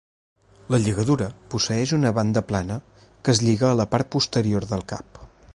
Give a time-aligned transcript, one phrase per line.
[0.75, 5.27] La lligadura posseeix una banda plana que es lliga a la part posterior del cap.